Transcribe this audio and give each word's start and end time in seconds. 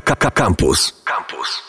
Campus. 0.00 0.92
Campus. 1.04 1.62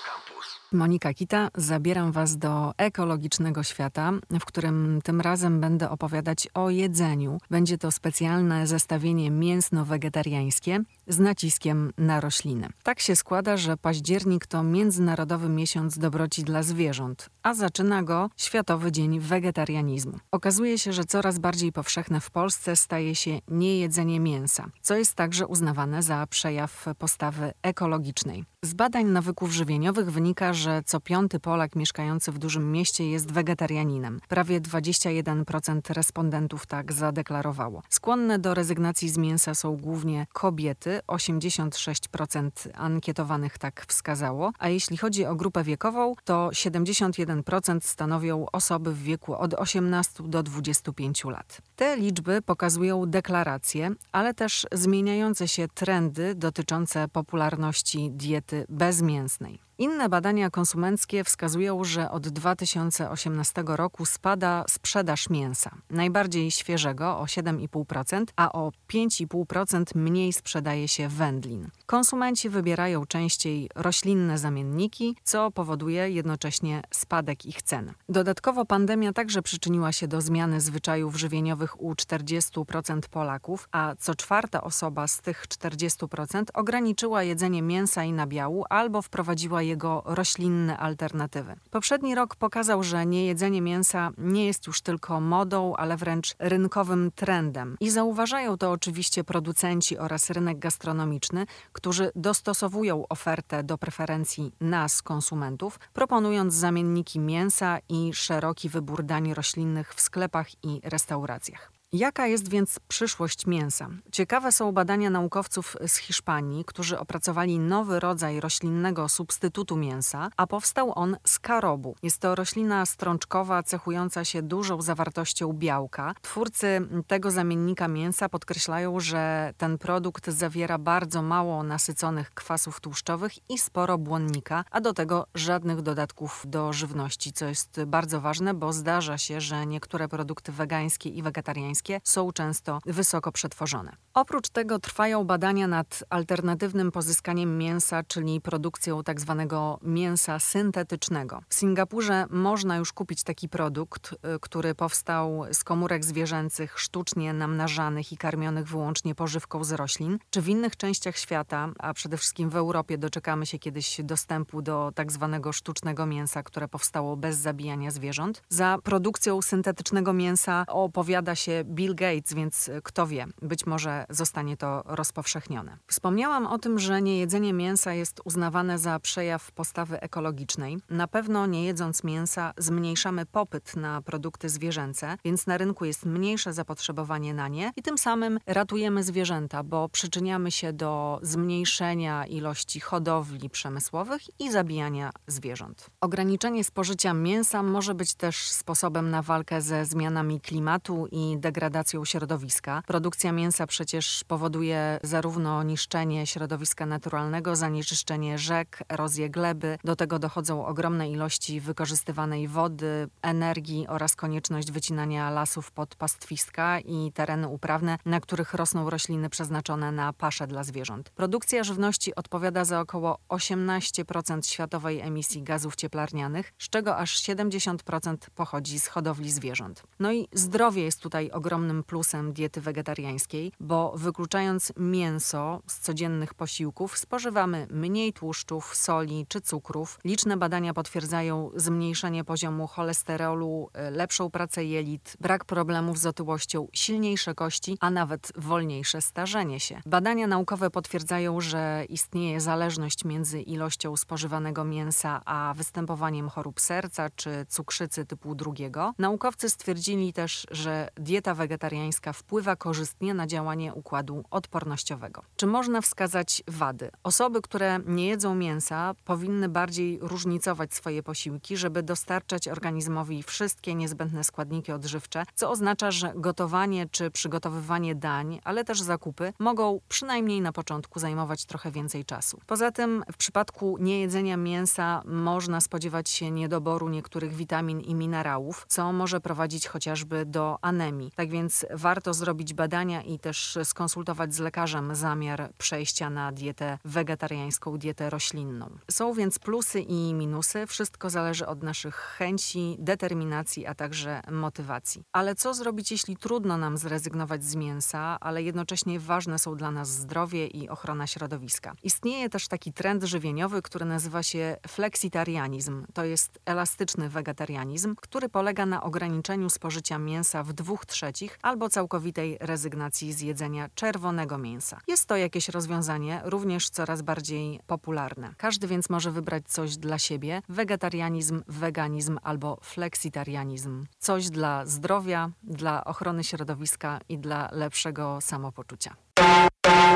Monika 0.72 1.14
Kita, 1.14 1.50
zabieram 1.56 2.12
Was 2.12 2.38
do 2.38 2.74
ekologicznego 2.78 3.64
świata, 3.64 4.12
w 4.40 4.46
którym 4.46 5.00
tym 5.04 5.22
razem 5.22 5.60
będę 5.60 5.90
opowiadać 5.90 6.48
o 6.54 6.70
jedzeniu. 6.70 7.38
Będzie 7.50 7.78
to 7.78 7.92
specjalne 7.92 8.68
zestawienie 8.68 9.32
mięsno-wegetariańskie 9.32 10.80
z 11.08 11.20
naciskiem 11.20 11.94
na 11.98 12.22
rośliny. 12.22 12.68
Tak 12.84 13.00
się 13.00 13.16
składa, 13.16 13.58
że 13.58 13.78
październik 13.78 14.48
to 14.48 14.64
Międzynarodowy 14.64 15.50
Miesiąc 15.50 15.98
Dobroci 15.98 16.44
dla 16.44 16.64
Zwierząt, 16.64 17.30
a 17.44 17.54
zaczyna 17.54 18.04
go 18.04 18.30
Światowy 18.38 18.92
Dzień 18.92 19.20
Wegetarianizmu. 19.20 20.18
Okazuje 20.32 20.78
się, 20.78 20.94
że 20.94 21.06
coraz 21.06 21.40
bardziej 21.40 21.72
powszechne 21.72 22.22
w 22.22 22.32
Polsce 22.32 22.76
staje 22.76 23.16
się 23.16 23.40
niejedzenie 23.48 24.20
mięsa, 24.20 24.70
co 24.82 24.96
jest 24.96 25.16
także 25.16 25.48
uznawane 25.48 26.04
za 26.04 26.28
przejaw 26.28 26.86
postawy 26.98 27.52
ekologicznej. 27.62 28.44
Z 28.66 28.74
badań 28.74 29.06
nawyków 29.06 29.52
żywieniowych 29.52 30.12
wynika, 30.12 30.54
że 30.54 30.82
co 30.86 31.00
piąty 31.00 31.40
Polak 31.40 31.76
mieszkający 31.76 32.32
w 32.32 32.38
dużym 32.40 32.72
mieście 32.72 33.10
jest 33.10 33.32
wegetarianinem. 33.32 34.20
Prawie 34.28 34.62
21% 34.62 35.94
respondentów 35.94 36.66
tak 36.66 36.94
zadeklarowało. 36.94 37.84
Skłonne 37.90 38.40
do 38.40 38.54
rezygnacji 38.54 39.10
z 39.10 39.18
mięsa 39.18 39.56
są 39.56 39.78
głównie 39.78 40.28
kobiety, 40.34 41.00
86% 41.08 42.50
ankietowanych 42.74 43.58
tak 43.58 43.86
wskazało, 43.88 44.52
a 44.60 44.70
jeśli 44.70 44.98
chodzi 44.98 45.26
o 45.26 45.36
grupę 45.36 45.64
wiekową, 45.64 46.16
to 46.24 46.50
71% 46.54 47.80
stanowią 47.82 48.46
osoby 48.52 48.94
w 48.94 49.04
wieku 49.04 49.36
od 49.36 49.54
18 49.54 50.24
do 50.24 50.44
25 50.44 51.24
lat. 51.24 51.62
Te 51.76 51.98
liczby 51.98 52.42
pokazują 52.42 53.06
deklaracje, 53.06 53.92
ale 54.12 54.34
też 54.34 54.68
zmieniające 54.72 55.48
się 55.48 55.68
trendy 55.68 56.36
dotyczące 56.36 57.08
popularności 57.08 58.12
diety 58.12 58.49
bezmięsnej. 58.70 59.60
Inne 59.80 60.10
badania 60.10 60.50
konsumenckie 60.50 61.24
wskazują, 61.24 61.84
że 61.84 62.12
od 62.12 62.30
2018 62.30 63.64
roku 63.66 64.06
spada 64.06 64.66
sprzedaż 64.70 65.30
mięsa. 65.30 65.72
Najbardziej 65.90 66.52
świeżego 66.52 67.20
o 67.20 67.26
7,5%, 67.26 68.24
a 68.36 68.52
o 68.52 68.72
5,5% 68.94 69.84
mniej 69.96 70.34
sprzedaje 70.34 70.88
się 70.88 71.08
wędlin. 71.08 71.70
Konsumenci 71.86 72.50
wybierają 72.50 73.06
częściej 73.06 73.70
roślinne 73.76 74.38
zamienniki, 74.38 75.16
co 75.24 75.52
powoduje 75.52 76.10
jednocześnie 76.10 76.82
spadek 76.92 77.46
ich 77.46 77.62
cen. 77.62 77.94
Dodatkowo 78.10 78.66
pandemia 78.66 79.14
także 79.14 79.42
przyczyniła 79.42 79.92
się 79.92 80.08
do 80.08 80.22
zmiany 80.22 80.62
zwyczajów 80.62 81.16
żywieniowych 81.16 81.82
u 81.82 81.94
40% 81.94 83.00
Polaków, 83.12 83.70
a 83.72 83.96
co 84.00 84.16
czwarta 84.16 84.62
osoba 84.62 85.08
z 85.08 85.22
tych 85.22 85.46
40% 85.48 86.44
ograniczyła 86.54 87.24
jedzenie 87.24 87.62
mięsa 87.62 88.04
i 88.04 88.14
nabiału 88.14 88.66
albo 88.70 89.02
wprowadziła 89.02 89.69
jego 89.70 90.04
roślinne 90.06 90.78
alternatywy. 90.78 91.56
Poprzedni 91.72 92.16
rok 92.16 92.36
pokazał, 92.36 92.84
że 92.84 93.06
niejedzenie 93.06 93.62
mięsa 93.62 94.12
nie 94.18 94.46
jest 94.46 94.68
już 94.68 94.82
tylko 94.82 95.22
modą, 95.22 95.76
ale 95.76 95.98
wręcz 95.98 96.36
rynkowym 96.40 97.12
trendem. 97.16 97.78
I 97.80 97.90
zauważają 97.90 98.58
to 98.58 98.72
oczywiście 98.72 99.24
producenci 99.24 99.98
oraz 99.98 100.30
rynek 100.30 100.60
gastronomiczny, 100.60 101.46
którzy 101.74 102.12
dostosowują 102.16 103.08
ofertę 103.10 103.64
do 103.64 103.78
preferencji 103.78 104.52
nas, 104.62 105.02
konsumentów, 105.02 105.80
proponując 105.94 106.54
zamienniki 106.54 107.20
mięsa 107.20 107.78
i 107.90 108.12
szeroki 108.14 108.70
wybór 108.70 109.04
dań 109.04 109.34
roślinnych 109.34 109.94
w 109.94 110.02
sklepach 110.02 110.48
i 110.64 110.82
restauracjach. 110.84 111.79
Jaka 111.94 112.28
jest 112.28 112.50
więc 112.50 112.80
przyszłość 112.88 113.48
mięsa? 113.48 113.90
Ciekawe 114.12 114.52
są 114.52 114.72
badania 114.72 115.10
naukowców 115.10 115.78
z 115.88 115.96
Hiszpanii, 115.98 116.66
którzy 116.66 117.00
opracowali 117.00 117.60
nowy 117.60 118.00
rodzaj 118.00 118.40
roślinnego 118.40 119.10
substytutu 119.10 119.78
mięsa, 119.78 120.30
a 120.38 120.48
powstał 120.48 120.92
on 120.96 121.18
z 121.26 121.40
karobu. 121.40 121.96
Jest 122.04 122.20
to 122.20 122.36
roślina 122.36 122.86
strączkowa 122.86 123.64
cechująca 123.64 124.26
się 124.26 124.42
dużą 124.42 124.82
zawartością 124.82 125.54
białka. 125.54 126.14
Twórcy 126.22 126.82
tego 127.08 127.32
zamiennika 127.32 127.88
mięsa 127.88 128.30
podkreślają, 128.30 129.00
że 129.00 129.54
ten 129.58 129.78
produkt 129.78 130.30
zawiera 130.30 130.78
bardzo 130.78 131.22
mało 131.22 131.64
nasyconych 131.64 132.32
kwasów 132.32 132.82
tłuszczowych 132.82 133.50
i 133.52 133.58
sporo 133.58 133.98
błonnika, 133.98 134.64
a 134.72 134.82
do 134.82 134.94
tego 134.94 135.28
żadnych 135.36 135.82
dodatków 135.82 136.44
do 136.48 136.74
żywności, 136.74 137.34
co 137.34 137.46
jest 137.46 137.84
bardzo 137.88 138.22
ważne, 138.22 138.54
bo 138.54 138.74
zdarza 138.74 139.18
się, 139.18 139.42
że 139.42 139.66
niektóre 139.66 140.08
produkty 140.08 140.52
wegańskie 140.52 141.10
i 141.10 141.24
wegetariańskie 141.24 141.79
są 142.04 142.32
często 142.32 142.80
wysoko 142.86 143.32
przetworzone. 143.32 143.96
Oprócz 144.14 144.50
tego 144.50 144.80
trwają 144.80 145.24
badania 145.24 145.68
nad 145.68 146.04
alternatywnym 146.10 146.92
pozyskaniem 146.92 147.58
mięsa, 147.58 148.04
czyli 148.04 148.42
produkcją 148.42 149.04
tzw. 149.04 149.46
Tak 149.50 149.60
mięsa 149.82 150.40
syntetycznego. 150.40 151.42
W 151.50 151.54
Singapurze 151.54 152.26
można 152.30 152.78
już 152.78 152.94
kupić 152.94 153.24
taki 153.24 153.50
produkt, 153.50 154.14
y, 154.14 154.40
który 154.42 154.76
powstał 154.76 155.46
z 155.52 155.64
komórek 155.64 156.06
zwierzęcych 156.06 156.80
sztucznie 156.80 157.34
namnażanych 157.34 158.12
i 158.12 158.18
karmionych 158.18 158.68
wyłącznie 158.68 159.16
pożywką 159.16 159.64
z 159.64 159.72
roślin. 159.72 160.20
Czy 160.30 160.42
w 160.42 160.50
innych 160.50 160.78
częściach 160.78 161.18
świata, 161.18 161.70
a 161.80 161.94
przede 161.94 162.18
wszystkim 162.18 162.50
w 162.50 162.56
Europie, 162.56 162.98
doczekamy 162.98 163.46
się 163.46 163.60
kiedyś 163.60 164.02
dostępu 164.04 164.62
do 164.62 164.92
tzw. 164.96 165.40
Tak 165.44 165.54
sztucznego 165.54 166.06
mięsa, 166.06 166.44
które 166.44 166.68
powstało 166.68 167.18
bez 167.18 167.38
zabijania 167.38 167.92
zwierząt? 167.92 168.44
Za 168.50 168.78
produkcją 168.84 169.42
syntetycznego 169.42 170.14
mięsa 170.14 170.64
opowiada 170.68 171.36
się 171.36 171.64
Bill 171.70 171.96
Gates, 171.96 172.34
więc 172.34 172.70
kto 172.84 173.08
wie, 173.08 173.26
być 173.42 173.66
może 173.66 174.06
zostanie 174.10 174.58
to 174.58 174.84
rozpowszechnione. 174.86 175.78
Wspomniałam 175.88 176.48
o 176.48 176.60
tym, 176.60 176.80
że 176.80 177.02
niejedzenie 177.02 177.54
mięsa 177.54 177.94
jest 177.94 178.22
uznawane 178.24 178.80
za 178.80 179.00
przejaw 179.00 179.52
postawy 179.52 180.02
ekologicznej. 180.02 180.78
Na 180.90 181.08
pewno 181.08 181.46
nie 181.46 181.66
jedząc 181.66 182.04
mięsa 182.04 182.54
zmniejszamy 182.58 183.26
popyt 183.26 183.76
na 183.76 184.02
produkty 184.02 184.50
zwierzęce, 184.50 185.18
więc 185.26 185.48
na 185.48 185.58
rynku 185.58 185.86
jest 185.86 186.06
mniejsze 186.06 186.54
zapotrzebowanie 186.54 187.34
na 187.34 187.48
nie 187.48 187.72
i 187.76 187.82
tym 187.82 187.98
samym 187.98 188.40
ratujemy 188.46 189.04
zwierzęta, 189.04 189.64
bo 189.64 189.90
przyczyniamy 189.90 190.52
się 190.52 190.74
do 190.74 191.20
zmniejszenia 191.22 192.26
ilości 192.26 192.80
hodowli 192.80 193.50
przemysłowych 193.50 194.22
i 194.40 194.52
zabijania 194.52 195.12
zwierząt. 195.28 195.90
Ograniczenie 196.02 196.64
spożycia 196.64 197.14
mięsa 197.14 197.64
może 197.64 197.96
być 197.96 198.14
też 198.14 198.50
sposobem 198.50 199.10
na 199.10 199.22
walkę 199.22 199.62
ze 199.62 199.86
zmianami 199.86 200.42
klimatu 200.42 201.08
i 201.12 201.38
degradacją 201.38 201.59
degradacją 201.60 202.06
środowiska. 202.06 202.84
Produkcja 202.88 203.32
mięsa 203.32 203.68
przecież 203.68 204.24
powoduje 204.24 205.00
zarówno 205.04 205.64
niszczenie 205.64 206.28
środowiska 206.28 206.86
naturalnego, 206.86 207.56
zanieczyszczenie 207.56 208.38
rzek, 208.38 208.84
erozję 208.90 209.30
gleby. 209.30 209.78
Do 209.84 209.96
tego 209.96 210.20
dochodzą 210.20 210.66
ogromne 210.66 211.10
ilości 211.10 211.62
wykorzystywanej 211.62 212.48
wody, 212.48 213.10
energii 213.22 213.88
oraz 213.88 214.16
konieczność 214.16 214.72
wycinania 214.72 215.30
lasów 215.30 215.72
pod 215.72 215.96
pastwiska 215.96 216.80
i 216.80 217.12
tereny 217.12 217.48
uprawne, 217.48 217.98
na 218.06 218.20
których 218.20 218.54
rosną 218.54 218.90
rośliny 218.90 219.30
przeznaczone 219.30 219.92
na 219.92 220.14
pasze 220.14 220.48
dla 220.48 220.64
zwierząt. 220.64 221.10
Produkcja 221.10 221.64
żywności 221.64 222.16
odpowiada 222.16 222.66
za 222.66 222.80
około 222.80 223.20
18% 223.30 224.48
światowej 224.48 225.00
emisji 225.00 225.44
gazów 225.44 225.76
cieplarnianych, 225.76 226.54
z 226.58 226.70
czego 226.70 226.98
aż 226.98 227.22
70% 227.22 228.18
pochodzi 228.36 228.80
z 228.80 228.88
hodowli 228.88 229.32
zwierząt. 229.32 229.84
No 230.00 230.12
i 230.12 230.28
zdrowie 230.34 230.84
jest 230.84 231.02
tutaj 231.02 231.32
ogromne 231.32 231.49
ogromnym 231.50 231.84
plusem 231.84 232.34
diety 232.34 232.62
wegetariańskiej, 232.62 233.52
bo 233.60 233.94
wykluczając 233.96 234.74
mięso 234.78 235.62
z 235.68 235.80
codziennych 235.80 236.34
posiłków, 236.34 236.98
spożywamy 236.98 237.68
mniej 237.72 238.14
tłuszczów, 238.14 238.76
soli 238.76 239.26
czy 239.30 239.42
cukrów. 239.42 240.00
Liczne 240.04 240.38
badania 240.38 240.74
potwierdzają 240.74 241.52
zmniejszenie 241.56 242.24
poziomu 242.24 242.68
cholesterolu, 242.68 243.70
y, 243.88 243.92
lepszą 243.92 244.30
pracę 244.30 244.66
jelit, 244.66 245.18
brak 245.20 245.46
problemów 245.46 246.00
z 246.00 246.06
otyłością, 246.06 246.68
silniejsze 246.74 247.36
kości, 247.36 247.78
a 247.80 247.90
nawet 247.90 248.32
wolniejsze 248.36 249.02
starzenie 249.02 249.60
się. 249.60 249.82
Badania 249.86 250.28
naukowe 250.28 250.70
potwierdzają, 250.70 251.42
że 251.42 251.86
istnieje 251.90 252.42
zależność 252.42 253.06
między 253.06 253.42
ilością 253.42 253.98
spożywanego 253.98 254.64
mięsa 254.64 255.22
a 255.26 255.54
występowaniem 255.58 256.30
chorób 256.30 256.60
serca 256.60 257.10
czy 257.16 257.46
cukrzycy 257.50 258.06
typu 258.06 258.36
drugiego. 258.36 258.94
Naukowcy 259.00 259.50
stwierdzili 259.50 260.14
też, 260.14 260.48
że 260.52 260.90
dieta 260.96 261.39
wegetariańska 261.40 262.14
wpływa 262.14 262.56
korzystnie 262.56 263.14
na 263.14 263.28
działanie 263.28 263.74
układu 263.74 264.24
odpornościowego. 264.32 265.24
Czy 265.36 265.48
można 265.48 265.82
wskazać 265.82 266.44
wady? 266.48 266.92
Osoby, 267.04 267.42
które 267.42 267.80
nie 267.86 268.08
jedzą 268.08 268.36
mięsa, 268.36 268.96
powinny 269.06 269.50
bardziej 269.50 270.00
różnicować 270.02 270.74
swoje 270.74 271.04
posiłki, 271.04 271.58
żeby 271.58 271.84
dostarczać 271.84 272.48
organizmowi 272.48 273.24
wszystkie 273.24 273.76
niezbędne 273.76 274.24
składniki 274.24 274.72
odżywcze, 274.72 275.24
co 275.36 275.52
oznacza, 275.52 275.92
że 275.92 276.14
gotowanie 276.16 276.90
czy 276.92 277.12
przygotowywanie 277.12 277.96
dań, 277.96 278.40
ale 278.44 278.64
też 278.64 278.82
zakupy 278.82 279.34
mogą 279.40 279.80
przynajmniej 279.90 280.42
na 280.42 280.52
początku 280.52 281.00
zajmować 281.00 281.46
trochę 281.46 281.72
więcej 281.72 282.06
czasu. 282.06 282.40
Poza 282.48 282.72
tym 282.72 283.04
w 283.12 283.18
przypadku 283.18 283.78
niejedzenia 283.80 284.38
mięsa 284.38 285.02
można 285.06 285.62
spodziewać 285.62 286.10
się 286.10 286.32
niedoboru 286.32 286.90
niektórych 286.90 287.34
witamin 287.34 287.80
i 287.80 287.96
minerałów, 287.96 288.66
co 288.68 288.94
może 288.94 289.20
prowadzić 289.20 289.68
chociażby 289.68 290.26
do 290.26 290.58
anemii. 290.62 291.12
Tak 291.16 291.29
Tak 291.30 291.34
więc 291.34 291.66
warto 291.72 292.14
zrobić 292.14 292.54
badania 292.54 293.02
i 293.02 293.20
też 293.20 293.58
skonsultować 293.64 294.36
z 294.36 294.40
lekarzem 294.40 294.96
zamiar 294.96 295.54
przejścia 295.58 296.10
na 296.10 296.32
dietę 296.32 296.78
wegetariańską, 296.86 297.78
dietę 297.78 298.10
roślinną. 298.10 298.70
Są 298.92 299.14
więc 299.14 299.40
plusy 299.40 299.80
i 299.80 300.14
minusy. 300.14 300.68
Wszystko 300.68 301.10
zależy 301.10 301.48
od 301.48 301.64
naszych 301.64 301.96
chęci, 301.96 302.76
determinacji, 302.80 303.68
a 303.68 303.76
także 303.76 304.22
motywacji. 304.32 305.04
Ale 305.12 305.36
co 305.36 305.54
zrobić, 305.54 305.92
jeśli 305.92 306.18
trudno 306.18 306.58
nam 306.58 306.78
zrezygnować 306.78 307.44
z 307.44 307.56
mięsa, 307.56 308.18
ale 308.22 308.44
jednocześnie 308.44 309.00
ważne 309.00 309.40
są 309.40 309.56
dla 309.56 309.72
nas 309.72 309.90
zdrowie 309.90 310.48
i 310.48 310.70
ochrona 310.70 311.08
środowiska? 311.08 311.74
Istnieje 311.84 312.30
też 312.30 312.48
taki 312.48 312.74
trend 312.74 313.04
żywieniowy, 313.04 313.62
który 313.62 313.86
nazywa 313.86 314.24
się 314.24 314.58
fleksitarianizm. 314.68 315.86
To 315.94 316.06
jest 316.06 316.40
elastyczny 316.46 317.10
wegetarianizm, 317.10 317.96
który 317.96 318.30
polega 318.30 318.66
na 318.66 318.84
ograniczeniu 318.84 319.50
spożycia 319.50 319.98
mięsa 319.98 320.44
w 320.44 320.54
dwóch 320.54 320.86
trzecich 320.86 321.19
albo 321.42 321.70
całkowitej 321.70 322.38
rezygnacji 322.40 323.14
z 323.14 323.22
jedzenia 323.22 323.70
czerwonego 323.76 324.38
mięsa. 324.38 324.80
Jest 324.88 325.06
to 325.06 325.18
jakieś 325.18 325.50
rozwiązanie, 325.50 326.22
również 326.24 326.70
coraz 326.70 327.02
bardziej 327.02 327.60
popularne. 327.68 328.34
Każdy 328.38 328.68
więc 328.68 328.90
może 328.90 329.12
wybrać 329.12 329.44
coś 329.48 329.78
dla 329.78 330.00
siebie: 330.00 330.42
wegetarianizm, 330.50 331.44
weganizm 331.48 332.20
albo 332.24 332.58
fleksitarianizm. 332.64 333.86
Coś 334.00 334.30
dla 334.30 334.66
zdrowia, 334.66 335.30
dla 335.44 335.84
ochrony 335.84 336.24
środowiska 336.24 337.00
i 337.10 337.18
dla 337.18 337.50
lepszego 337.52 338.22
samopoczucia. 338.22 338.96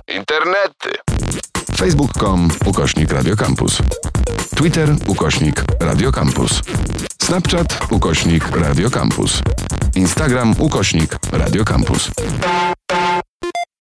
Internety. 0.07 0.89
Facebook.com 1.77 2.49
ukośnik 2.65 3.11
Radiocampus. 3.11 3.77
Twitter 4.55 4.89
ukośnik 5.07 5.63
Radiocampus. 5.79 6.61
Snapchat 7.21 7.91
ukośnik 7.91 8.51
Radiocampus. 8.51 9.41
Instagram 9.95 10.55
ukośnik 10.59 11.17
Radiocampus. 11.31 12.11